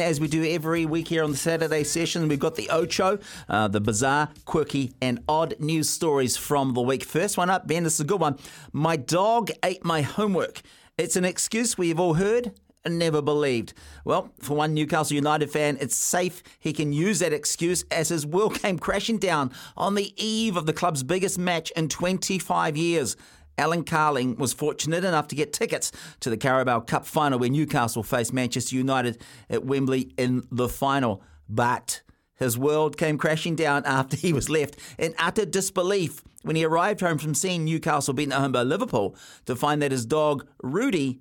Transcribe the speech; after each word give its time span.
As 0.00 0.18
we 0.18 0.28
do 0.28 0.42
every 0.44 0.86
week 0.86 1.08
here 1.08 1.22
on 1.22 1.30
the 1.30 1.36
Saturday 1.36 1.84
session, 1.84 2.26
we've 2.26 2.38
got 2.38 2.54
the 2.54 2.70
Ocho, 2.70 3.18
uh, 3.50 3.68
the 3.68 3.82
bizarre, 3.82 4.30
quirky, 4.46 4.92
and 5.02 5.22
odd 5.28 5.54
news 5.58 5.90
stories 5.90 6.38
from 6.38 6.72
the 6.72 6.80
week. 6.80 7.04
First 7.04 7.36
one 7.36 7.50
up, 7.50 7.66
Ben, 7.66 7.84
this 7.84 7.94
is 7.94 8.00
a 8.00 8.04
good 8.04 8.20
one. 8.20 8.38
My 8.72 8.96
dog 8.96 9.50
ate 9.62 9.84
my 9.84 10.00
homework. 10.00 10.62
It's 10.96 11.16
an 11.16 11.26
excuse 11.26 11.76
we've 11.76 12.00
all 12.00 12.14
heard 12.14 12.52
and 12.82 12.98
never 12.98 13.20
believed. 13.20 13.74
Well, 14.06 14.32
for 14.40 14.56
one 14.56 14.72
Newcastle 14.72 15.16
United 15.16 15.50
fan, 15.50 15.76
it's 15.80 15.96
safe 15.96 16.42
he 16.58 16.72
can 16.72 16.94
use 16.94 17.18
that 17.18 17.34
excuse 17.34 17.84
as 17.90 18.08
his 18.08 18.24
world 18.24 18.54
came 18.62 18.78
crashing 18.78 19.18
down 19.18 19.52
on 19.76 19.96
the 19.96 20.14
eve 20.16 20.56
of 20.56 20.64
the 20.64 20.72
club's 20.72 21.02
biggest 21.02 21.38
match 21.38 21.70
in 21.72 21.88
25 21.88 22.76
years. 22.76 23.16
Alan 23.60 23.84
Carling 23.84 24.36
was 24.36 24.54
fortunate 24.54 25.04
enough 25.04 25.28
to 25.28 25.34
get 25.34 25.52
tickets 25.52 25.92
to 26.20 26.30
the 26.30 26.38
Carabao 26.38 26.80
Cup 26.80 27.04
final 27.04 27.38
where 27.38 27.50
Newcastle 27.50 28.02
faced 28.02 28.32
Manchester 28.32 28.74
United 28.74 29.20
at 29.50 29.66
Wembley 29.66 30.14
in 30.16 30.46
the 30.50 30.66
final. 30.66 31.22
But 31.46 32.00
his 32.36 32.56
world 32.56 32.96
came 32.96 33.18
crashing 33.18 33.56
down 33.56 33.84
after 33.84 34.16
he 34.16 34.32
was 34.32 34.48
left 34.48 34.78
in 34.98 35.14
utter 35.18 35.44
disbelief 35.44 36.22
when 36.40 36.56
he 36.56 36.64
arrived 36.64 37.02
home 37.02 37.18
from 37.18 37.34
seeing 37.34 37.66
Newcastle 37.66 38.14
beaten 38.14 38.32
at 38.32 38.40
home 38.40 38.52
by 38.52 38.62
Liverpool 38.62 39.14
to 39.44 39.54
find 39.54 39.82
that 39.82 39.92
his 39.92 40.06
dog, 40.06 40.46
Rudy, 40.62 41.20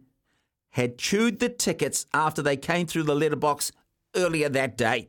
had 0.69 0.97
chewed 0.97 1.39
the 1.39 1.49
tickets 1.49 2.05
after 2.13 2.41
they 2.41 2.55
came 2.55 2.87
through 2.87 3.03
the 3.03 3.15
letterbox 3.15 3.73
earlier 4.15 4.47
that 4.47 4.77
day. 4.77 5.07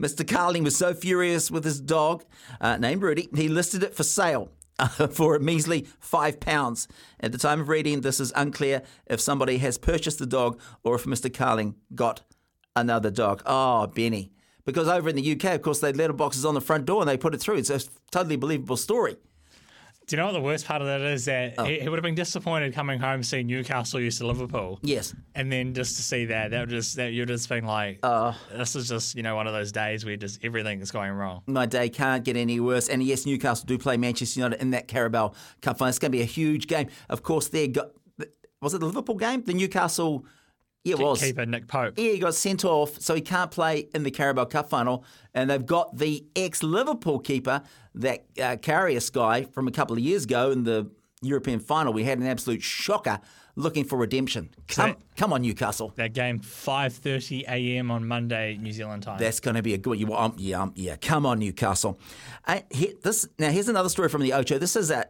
Mr. 0.00 0.24
Carling 0.24 0.62
was 0.62 0.76
so 0.76 0.94
furious 0.94 1.50
with 1.50 1.64
his 1.64 1.80
dog, 1.80 2.24
uh, 2.60 2.76
named 2.76 3.02
Rudy, 3.02 3.28
he 3.34 3.48
listed 3.48 3.82
it 3.82 3.96
for 3.96 4.04
sale 4.04 4.52
for 5.10 5.36
a 5.36 5.40
measly 5.40 5.86
five 6.00 6.40
pounds. 6.40 6.88
At 7.20 7.32
the 7.32 7.38
time 7.38 7.60
of 7.60 7.68
reading, 7.68 8.00
this 8.00 8.20
is 8.20 8.32
unclear 8.36 8.82
if 9.06 9.20
somebody 9.20 9.58
has 9.58 9.78
purchased 9.78 10.18
the 10.18 10.26
dog 10.26 10.60
or 10.84 10.94
if 10.94 11.04
Mr. 11.04 11.32
Carling 11.32 11.74
got 11.94 12.22
another 12.76 13.10
dog. 13.10 13.42
Oh, 13.46 13.86
Benny. 13.86 14.32
Because 14.64 14.88
over 14.88 15.08
in 15.08 15.16
the 15.16 15.32
UK, 15.32 15.54
of 15.54 15.62
course, 15.62 15.80
they 15.80 15.92
letterboxes 15.92 16.46
on 16.46 16.54
the 16.54 16.60
front 16.60 16.84
door 16.84 17.00
and 17.00 17.08
they 17.08 17.16
put 17.16 17.34
it 17.34 17.40
through. 17.40 17.56
It's 17.56 17.70
a 17.70 17.80
totally 18.10 18.36
believable 18.36 18.76
story. 18.76 19.16
Do 20.08 20.16
you 20.16 20.22
know 20.22 20.26
what 20.26 20.32
the 20.32 20.40
worst 20.40 20.66
part 20.66 20.80
of 20.80 20.88
that 20.88 21.02
is? 21.02 21.26
That 21.26 21.54
oh. 21.58 21.64
he, 21.64 21.80
he, 21.80 21.88
would 21.88 21.98
have 21.98 22.02
been 22.02 22.14
disappointed 22.14 22.72
coming 22.72 22.98
home 22.98 23.22
seeing 23.22 23.46
Newcastle 23.46 24.00
used 24.00 24.18
to 24.18 24.26
Liverpool. 24.26 24.80
Yes. 24.82 25.14
And 25.34 25.52
then 25.52 25.74
just 25.74 25.96
to 25.96 26.02
see 26.02 26.24
that, 26.24 26.50
that 26.50 26.60
would 26.60 26.70
just 26.70 26.96
that 26.96 27.12
you're 27.12 27.26
just 27.26 27.46
being 27.46 27.66
like, 27.66 27.98
uh, 28.02 28.32
this 28.50 28.74
is 28.74 28.88
just 28.88 29.14
you 29.14 29.22
know 29.22 29.36
one 29.36 29.46
of 29.46 29.52
those 29.52 29.70
days 29.70 30.06
where 30.06 30.16
just 30.16 30.42
everything 30.42 30.80
is 30.80 30.90
going 30.90 31.12
wrong. 31.12 31.42
My 31.46 31.66
day 31.66 31.90
can't 31.90 32.24
get 32.24 32.38
any 32.38 32.58
worse. 32.58 32.88
And 32.88 33.02
yes, 33.02 33.26
Newcastle 33.26 33.66
do 33.66 33.76
play 33.76 33.98
Manchester 33.98 34.40
United 34.40 34.62
in 34.62 34.70
that 34.70 34.88
Carabao 34.88 35.32
Cup 35.60 35.76
final. 35.76 35.90
It's 35.90 35.98
going 35.98 36.10
to 36.10 36.16
be 36.16 36.22
a 36.22 36.26
huge 36.26 36.68
game. 36.68 36.88
Of 37.10 37.22
course, 37.22 37.48
they 37.48 37.68
got 37.68 37.90
was 38.60 38.74
it 38.74 38.78
the 38.78 38.86
Liverpool 38.86 39.16
game? 39.16 39.42
The 39.42 39.54
Newcastle 39.54 40.24
yeah, 40.88 40.96
it 40.96 41.02
was. 41.02 41.20
Keeper 41.20 41.46
Nick 41.46 41.68
Pope. 41.68 41.94
Yeah, 41.96 42.12
he 42.12 42.18
got 42.18 42.34
sent 42.34 42.64
off, 42.64 43.00
so 43.00 43.14
he 43.14 43.20
can't 43.20 43.50
play 43.50 43.88
in 43.94 44.02
the 44.02 44.10
Carabao 44.10 44.46
Cup 44.46 44.68
final. 44.68 45.04
And 45.34 45.50
they've 45.50 45.64
got 45.64 45.96
the 45.96 46.24
ex 46.34 46.62
Liverpool 46.62 47.18
keeper, 47.18 47.62
that 47.94 48.24
uh, 48.42 48.56
guy 48.56 49.44
from 49.44 49.68
a 49.68 49.72
couple 49.72 49.96
of 49.96 50.02
years 50.02 50.24
ago 50.24 50.50
in 50.50 50.64
the 50.64 50.90
European 51.22 51.60
final. 51.60 51.92
We 51.92 52.04
had 52.04 52.18
an 52.18 52.26
absolute 52.26 52.62
shocker 52.62 53.20
looking 53.58 53.84
for 53.84 53.98
redemption. 53.98 54.50
Come, 54.68 54.92
so 54.92 54.96
come 55.16 55.32
on, 55.32 55.42
Newcastle. 55.42 55.92
That 55.96 56.14
game, 56.14 56.38
5.30 56.38 57.42
a.m. 57.48 57.90
on 57.90 58.06
Monday, 58.06 58.56
New 58.56 58.72
Zealand 58.72 59.02
time. 59.02 59.18
That's 59.18 59.40
going 59.40 59.56
to 59.56 59.62
be 59.62 59.74
a 59.74 59.78
good 59.78 60.02
one. 60.08 60.32
Um, 60.32 60.34
yeah, 60.38 60.62
um, 60.62 60.72
yeah, 60.76 60.96
come 60.96 61.26
on, 61.26 61.40
Newcastle. 61.40 61.98
Uh, 62.46 62.60
here, 62.70 62.92
this, 63.02 63.28
now, 63.38 63.50
here's 63.50 63.68
another 63.68 63.88
story 63.88 64.08
from 64.08 64.22
the 64.22 64.32
Ocho. 64.32 64.58
This 64.58 64.76
is 64.76 64.90
an 64.90 65.04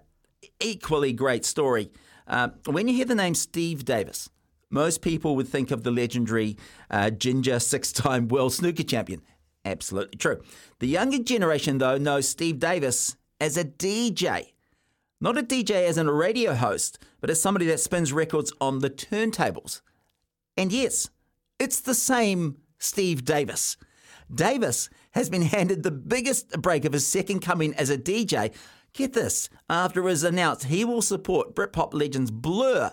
equally 0.60 1.12
great 1.12 1.44
story. 1.44 1.90
Uh, 2.26 2.48
when 2.66 2.88
you 2.88 2.94
hear 2.94 3.04
the 3.04 3.14
name 3.14 3.34
Steve 3.34 3.84
Davis, 3.84 4.30
most 4.70 5.02
people 5.02 5.36
would 5.36 5.48
think 5.48 5.70
of 5.70 5.82
the 5.82 5.90
legendary 5.90 6.56
uh, 6.90 7.10
Ginger 7.10 7.58
six 7.60 7.92
time 7.92 8.28
world 8.28 8.52
snooker 8.52 8.82
champion. 8.82 9.22
Absolutely 9.64 10.18
true. 10.18 10.40
The 10.78 10.86
younger 10.86 11.18
generation, 11.18 11.78
though, 11.78 11.98
knows 11.98 12.28
Steve 12.28 12.58
Davis 12.58 13.16
as 13.40 13.56
a 13.56 13.64
DJ. 13.64 14.52
Not 15.20 15.36
a 15.36 15.42
DJ 15.42 15.86
as 15.86 15.98
a 15.98 16.10
radio 16.10 16.54
host, 16.54 16.98
but 17.20 17.28
as 17.28 17.42
somebody 17.42 17.66
that 17.66 17.80
spins 17.80 18.12
records 18.12 18.52
on 18.60 18.78
the 18.78 18.90
turntables. 18.90 19.80
And 20.56 20.72
yes, 20.72 21.10
it's 21.58 21.80
the 21.80 21.94
same 21.94 22.58
Steve 22.78 23.24
Davis. 23.24 23.76
Davis 24.32 24.88
has 25.12 25.28
been 25.28 25.42
handed 25.42 25.82
the 25.82 25.90
biggest 25.90 26.60
break 26.60 26.84
of 26.84 26.92
his 26.92 27.06
second 27.06 27.40
coming 27.40 27.74
as 27.74 27.90
a 27.90 27.98
DJ. 27.98 28.54
Get 28.92 29.12
this, 29.12 29.48
after 29.68 30.00
it 30.00 30.04
was 30.04 30.22
announced 30.22 30.64
he 30.64 30.84
will 30.84 31.02
support 31.02 31.54
Britpop 31.54 31.94
legends 31.94 32.30
Blur 32.30 32.92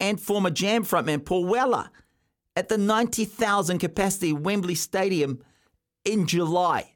and 0.00 0.20
former 0.20 0.50
Jam 0.50 0.84
frontman 0.84 1.24
Paul 1.24 1.46
Weller 1.46 1.90
at 2.54 2.68
the 2.68 2.78
90,000 2.78 3.78
capacity 3.78 4.32
Wembley 4.32 4.74
Stadium 4.74 5.42
in 6.04 6.26
July. 6.26 6.92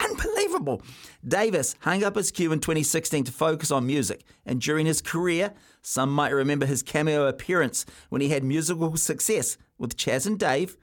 Unbelievable. 0.00 0.82
Davis 1.26 1.74
hung 1.80 2.02
up 2.02 2.16
his 2.16 2.30
cue 2.30 2.52
in 2.52 2.60
2016 2.60 3.24
to 3.24 3.32
focus 3.32 3.70
on 3.70 3.86
music, 3.86 4.24
and 4.46 4.60
during 4.60 4.86
his 4.86 5.00
career, 5.00 5.52
some 5.82 6.10
might 6.10 6.30
remember 6.30 6.66
his 6.66 6.82
cameo 6.82 7.26
appearance 7.26 7.84
when 8.08 8.20
he 8.20 8.28
had 8.28 8.44
musical 8.44 8.96
success 8.96 9.56
with 9.78 9.96
Chas 9.96 10.26
and 10.26 10.38
Dave 10.38 10.76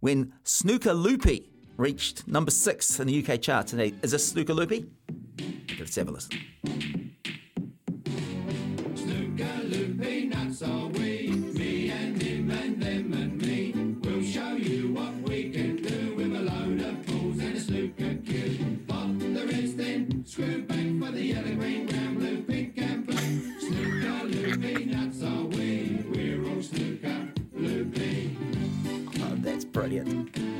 when 0.00 0.32
Snooker 0.42 0.92
Loopy 0.92 1.50
reached 1.76 2.28
number 2.28 2.50
six 2.50 3.00
in 3.00 3.06
the 3.06 3.26
UK 3.26 3.40
charts. 3.40 3.72
And 3.72 3.80
is 4.02 4.12
this 4.12 4.28
Snooker 4.28 4.54
Loopy? 4.54 4.86
Let's 5.78 5.96
have 5.96 6.08
a 6.08 6.12
listen. 6.12 7.03
In 29.98 30.54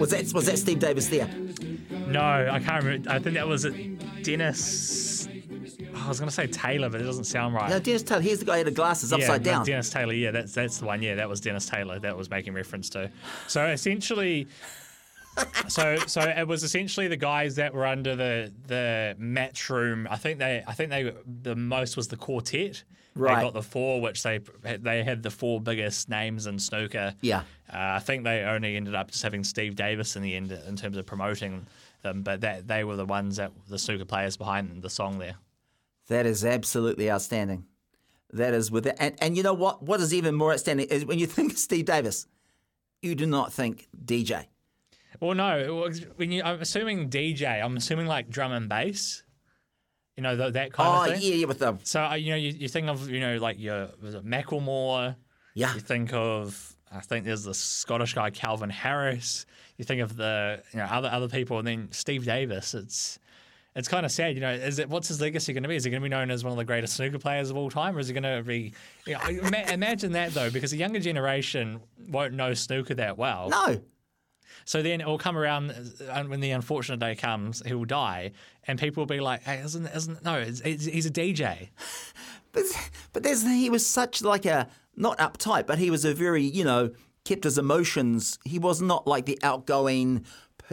was 0.00 0.10
that 0.10 0.34
was 0.34 0.46
that 0.46 0.58
Steve 0.58 0.78
Davis 0.78 1.08
there? 1.08 1.28
No, 2.08 2.20
I 2.20 2.58
can't 2.58 2.82
remember. 2.82 3.10
I 3.10 3.18
think 3.18 3.34
that 3.34 3.46
was 3.46 3.66
Dennis. 4.22 4.88
I 4.88 4.89
was 6.10 6.20
going 6.20 6.28
to 6.28 6.34
say 6.34 6.46
Taylor, 6.46 6.88
but 6.88 7.00
it 7.00 7.04
doesn't 7.04 7.24
sound 7.24 7.54
right. 7.54 7.70
No, 7.70 7.78
Dennis 7.78 8.02
Taylor. 8.02 8.20
Here's 8.20 8.38
the 8.38 8.44
guy 8.44 8.52
who 8.52 8.58
had 8.58 8.66
the 8.66 8.72
glasses 8.72 9.12
upside 9.12 9.44
yeah, 9.44 9.52
down. 9.52 9.66
Dennis 9.66 9.90
Taylor. 9.90 10.12
Yeah, 10.12 10.30
that's 10.30 10.52
that's 10.52 10.78
the 10.78 10.86
one. 10.86 11.02
Yeah, 11.02 11.14
that 11.16 11.28
was 11.28 11.40
Dennis 11.40 11.66
Taylor. 11.66 11.98
That 11.98 12.16
was 12.16 12.30
making 12.30 12.54
reference 12.54 12.90
to. 12.90 13.10
So 13.46 13.66
essentially. 13.66 14.48
so 15.68 15.96
so 16.06 16.22
it 16.22 16.46
was 16.46 16.64
essentially 16.64 17.06
the 17.06 17.16
guys 17.16 17.54
that 17.56 17.72
were 17.72 17.86
under 17.86 18.16
the 18.16 18.52
the 18.66 19.16
Matchroom. 19.18 20.06
I 20.10 20.16
think 20.16 20.38
they 20.38 20.62
I 20.66 20.72
think 20.72 20.90
they 20.90 21.12
the 21.42 21.56
most 21.56 21.96
was 21.96 22.08
the 22.08 22.16
quartet. 22.16 22.82
Right. 23.14 23.36
They 23.36 23.42
got 23.42 23.54
the 23.54 23.62
four, 23.62 24.00
which 24.00 24.22
they 24.22 24.40
they 24.62 25.02
had 25.02 25.22
the 25.22 25.30
four 25.30 25.60
biggest 25.60 26.08
names 26.08 26.46
in 26.46 26.58
snooker. 26.58 27.14
Yeah. 27.20 27.40
Uh, 27.72 27.94
I 27.96 27.98
think 28.00 28.24
they 28.24 28.42
only 28.42 28.76
ended 28.76 28.94
up 28.94 29.10
just 29.10 29.22
having 29.22 29.44
Steve 29.44 29.76
Davis 29.76 30.16
in 30.16 30.22
the 30.22 30.34
end 30.34 30.52
in 30.52 30.76
terms 30.76 30.96
of 30.96 31.06
promoting 31.06 31.66
them, 32.02 32.22
but 32.22 32.40
that 32.42 32.66
they 32.66 32.84
were 32.84 32.96
the 32.96 33.04
ones 33.04 33.36
that 33.36 33.52
the 33.68 33.78
snooker 33.78 34.04
players 34.04 34.36
behind 34.36 34.82
the 34.82 34.90
song 34.90 35.18
there. 35.18 35.34
That 36.10 36.26
is 36.26 36.44
absolutely 36.44 37.10
outstanding. 37.10 37.64
That 38.32 38.52
is 38.54 38.70
with 38.70 38.86
it. 38.86 38.96
And, 39.00 39.14
and 39.20 39.36
you 39.36 39.42
know 39.42 39.54
what? 39.54 39.82
What 39.82 40.00
is 40.00 40.12
even 40.12 40.34
more 40.34 40.52
outstanding 40.52 40.86
is 40.88 41.04
when 41.06 41.18
you 41.18 41.26
think 41.36 41.52
of 41.52 41.58
Steve 41.58 41.86
Davis, 41.86 42.26
you 43.00 43.14
do 43.14 43.26
not 43.26 43.52
think 43.52 43.88
DJ. 44.04 44.46
Well, 45.20 45.34
no. 45.34 45.88
When 46.16 46.32
you, 46.32 46.42
I'm 46.42 46.60
assuming 46.60 47.10
DJ, 47.10 47.62
I'm 47.64 47.76
assuming 47.76 48.06
like 48.06 48.28
drum 48.28 48.52
and 48.52 48.68
bass. 48.68 49.22
You 50.16 50.22
know 50.24 50.36
th- 50.36 50.52
that 50.54 50.72
kind 50.72 50.88
Oh, 50.88 51.12
of 51.12 51.18
thing. 51.18 51.30
yeah, 51.30 51.36
yeah, 51.38 51.46
with 51.46 51.60
the 51.60 51.78
So 51.84 52.02
uh, 52.02 52.14
you 52.14 52.30
know, 52.30 52.36
you, 52.36 52.50
you 52.50 52.68
think 52.68 52.88
of 52.88 53.08
you 53.08 53.20
know 53.20 53.36
like 53.38 53.58
your 53.58 53.88
was 54.02 54.14
it 54.14 54.24
Macklemore? 54.26 55.16
Yeah. 55.54 55.72
You 55.74 55.80
think 55.80 56.12
of 56.12 56.76
I 56.92 57.00
think 57.00 57.24
there's 57.24 57.44
the 57.44 57.54
Scottish 57.54 58.14
guy 58.14 58.30
Calvin 58.30 58.68
Harris. 58.70 59.46
You 59.78 59.84
think 59.84 60.00
of 60.02 60.16
the 60.16 60.62
you 60.72 60.78
know 60.78 60.84
other 60.84 61.08
other 61.10 61.28
people, 61.28 61.58
and 61.58 61.66
then 61.66 61.88
Steve 61.92 62.24
Davis. 62.24 62.74
It's 62.74 63.18
it's 63.76 63.88
kind 63.88 64.04
of 64.04 64.10
sad, 64.10 64.34
you 64.34 64.40
know. 64.40 64.50
Is 64.50 64.78
it 64.78 64.88
what's 64.88 65.08
his 65.08 65.20
legacy 65.20 65.52
going 65.52 65.62
to 65.62 65.68
be? 65.68 65.76
Is 65.76 65.84
he 65.84 65.90
going 65.90 66.02
to 66.02 66.04
be 66.04 66.10
known 66.10 66.30
as 66.30 66.42
one 66.42 66.52
of 66.52 66.58
the 66.58 66.64
greatest 66.64 66.94
snooker 66.94 67.18
players 67.18 67.50
of 67.50 67.56
all 67.56 67.70
time, 67.70 67.96
or 67.96 68.00
is 68.00 68.08
he 68.08 68.14
going 68.14 68.24
to 68.24 68.42
be? 68.42 68.72
You 69.06 69.14
know, 69.14 69.48
imagine 69.68 70.12
that 70.12 70.34
though, 70.34 70.50
because 70.50 70.72
the 70.72 70.76
younger 70.76 71.00
generation 71.00 71.80
won't 72.08 72.34
know 72.34 72.54
snooker 72.54 72.94
that 72.94 73.16
well. 73.16 73.48
no. 73.48 73.80
So 74.64 74.82
then 74.82 75.00
it 75.00 75.06
will 75.06 75.18
come 75.18 75.36
around 75.38 75.70
uh, 76.08 76.24
when 76.24 76.40
the 76.40 76.50
unfortunate 76.50 77.00
day 77.00 77.14
comes, 77.14 77.62
he 77.64 77.72
will 77.72 77.84
die, 77.84 78.32
and 78.66 78.78
people 78.78 79.00
will 79.00 79.06
be 79.06 79.20
like, 79.20 79.42
"Hey, 79.42 79.58
isn't 79.58 79.86
isn't 79.86 80.24
no? 80.24 80.38
It's, 80.38 80.60
it's, 80.60 80.84
he's 80.84 81.06
a 81.06 81.10
DJ." 81.10 81.68
But 82.52 82.64
but 83.12 83.22
there's 83.22 83.44
he 83.44 83.70
was 83.70 83.86
such 83.86 84.22
like 84.22 84.44
a 84.44 84.66
not 84.96 85.18
uptight, 85.18 85.68
but 85.68 85.78
he 85.78 85.88
was 85.88 86.04
a 86.04 86.12
very 86.12 86.42
you 86.42 86.64
know 86.64 86.90
kept 87.24 87.44
his 87.44 87.58
emotions. 87.58 88.40
He 88.44 88.58
was 88.58 88.82
not 88.82 89.06
like 89.06 89.26
the 89.26 89.38
outgoing. 89.44 90.24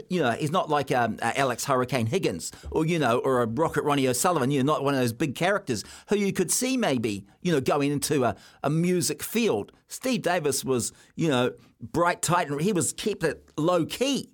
You 0.09 0.21
know, 0.21 0.31
he's 0.31 0.51
not 0.51 0.69
like 0.69 0.91
um, 0.91 1.17
uh, 1.21 1.31
Alex 1.35 1.65
Hurricane 1.65 2.05
Higgins 2.07 2.51
or, 2.71 2.85
you 2.85 2.99
know, 2.99 3.19
or 3.19 3.41
a 3.41 3.47
Rocket 3.47 3.83
Ronnie 3.83 4.07
O'Sullivan, 4.07 4.51
you 4.51 4.63
know, 4.63 4.73
not 4.73 4.83
one 4.83 4.93
of 4.93 4.99
those 4.99 5.13
big 5.13 5.35
characters 5.35 5.83
who 6.09 6.17
you 6.17 6.31
could 6.33 6.51
see 6.51 6.77
maybe, 6.77 7.25
you 7.41 7.51
know, 7.51 7.59
going 7.61 7.91
into 7.91 8.23
a, 8.23 8.35
a 8.63 8.69
music 8.69 9.23
field. 9.23 9.71
Steve 9.87 10.21
Davis 10.21 10.63
was, 10.63 10.91
you 11.15 11.27
know, 11.29 11.51
bright, 11.81 12.21
tight, 12.21 12.49
and 12.49 12.61
he 12.61 12.73
was 12.73 12.93
kept 12.93 13.23
it 13.23 13.49
low 13.57 13.85
key. 13.85 14.31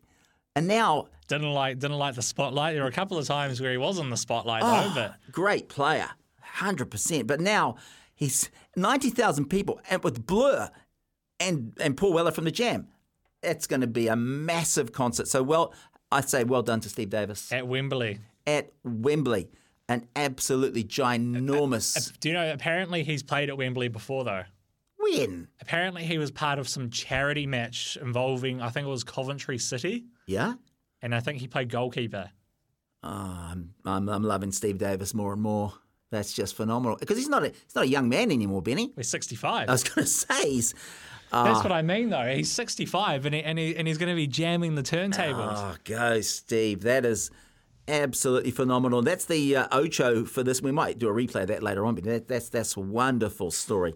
And 0.56 0.68
now, 0.68 1.07
Didn't 1.27 1.51
like 1.51 1.80
didn't 1.80 1.98
like 1.98 2.15
the 2.15 2.21
spotlight. 2.21 2.74
There 2.75 2.83
were 2.83 2.89
a 2.89 2.92
couple 2.92 3.18
of 3.18 3.25
times 3.25 3.60
where 3.60 3.71
he 3.71 3.77
was 3.77 3.98
in 4.00 4.10
the 4.10 4.18
spotlight 4.18 4.62
Oh. 4.63 4.92
though, 4.94 5.01
but 5.01 5.15
great 5.31 5.68
player, 5.69 6.10
100%. 6.57 7.25
But 7.27 7.39
now 7.39 7.75
he's 8.15 8.50
90,000 8.75 9.45
people 9.50 9.80
and 9.89 10.04
with 10.04 10.25
Blur 10.25 10.69
and, 11.39 11.74
and 11.80 11.98
Paul 11.98 12.13
Weller 12.13 12.31
from 12.31 12.44
the 12.45 12.51
Jam. 12.51 12.88
It's 13.44 13.68
going 13.68 13.81
to 13.81 13.88
be 13.88 14.07
a 14.07 14.16
massive 14.16 14.92
concert. 14.92 15.28
So, 15.28 15.44
well, 15.44 15.74
I 16.12 16.22
say 16.22 16.44
well 16.44 16.62
done 16.63 16.80
to 16.81 16.90
Steve 16.90 17.10
Davis 17.10 17.51
at 17.51 17.68
Wembley. 17.68 18.19
at 18.48 18.72
Wembley. 18.84 19.50
An 19.90 20.07
absolutely 20.16 20.84
ginormous 20.84 22.18
Do 22.19 22.30
you 22.30 22.34
know? 22.36 22.51
Apparently, 22.54 23.04
he's 23.04 23.22
played 23.24 23.50
at 23.50 23.57
Wembley 23.57 23.88
before 23.90 24.24
though. 24.24 24.44
win. 25.00 25.48
Apparently, 25.62 26.04
he 26.06 26.18
was 26.18 26.31
part 26.31 26.57
of 26.60 26.68
some 26.69 26.90
charity 26.90 27.45
match 27.45 27.98
involving 28.01 28.62
I 28.62 28.69
think 28.69 28.88
it 28.88 28.90
was 28.90 29.04
Coventry 29.04 29.57
City, 29.57 30.06
Yeah? 30.25 30.54
and 31.01 31.13
I 31.13 31.19
think 31.19 31.39
he 31.39 31.48
played 31.48 31.69
goalkeeper. 31.69 32.30
Oh, 33.04 33.10
I'm, 33.10 33.74
I'm, 33.84 34.07
I'm 34.07 34.24
loving 34.24 34.54
Steve 34.54 34.78
Davis 34.78 35.13
more 35.13 35.34
and 35.34 35.42
more. 35.42 35.74
That's 36.12 36.31
just 36.31 36.56
phenomenal. 36.56 36.96
Because 36.98 37.18
he's 37.18 37.28
not 37.28 37.44
a 37.44 37.48
he's 37.50 37.75
not 37.75 37.84
a 37.84 37.88
young 37.88 38.07
man 38.07 38.31
anymore, 38.31 38.62
Benny. 38.62 38.94
He's 38.96 39.10
65. 39.10 39.68
I 39.68 39.72
was 39.72 39.84
going 39.84 39.96
to 40.06 40.10
say 40.10 40.50
he's 40.50 40.74
That's 41.34 41.64
what 41.64 41.72
I 41.72 41.82
mean, 41.82 42.10
though. 42.10 42.34
He's 42.34 42.52
65, 42.52 43.26
and 43.26 43.36
he, 43.36 43.44
and, 43.44 43.58
he, 43.58 43.76
and 43.76 43.88
he's 43.88 43.98
going 43.98 44.10
to 44.10 44.16
be 44.16 44.28
jamming 44.28 44.76
the 44.76 44.84
turntables. 44.84 45.56
Oh, 45.58 45.76
go, 45.84 46.22
Steve. 46.22 46.82
That 46.82 47.06
is 47.06 47.32
absolutely 47.88 48.52
phenomenal. 48.52 49.02
That's 49.02 49.26
the 49.26 49.56
uh, 49.58 49.68
Ocho 49.72 50.26
for 50.26 50.44
this. 50.44 50.62
We 50.62 50.72
might 50.72 51.00
do 51.00 51.10
a 51.10 51.14
replay 51.14 51.42
of 51.42 51.48
that 51.48 51.64
later 51.64 51.86
on, 51.86 51.96
but 51.96 52.04
that, 52.06 52.28
that's 52.28 52.50
that's 52.50 52.78
a 52.78 52.80
wonderful 52.80 53.52
story. 53.52 53.92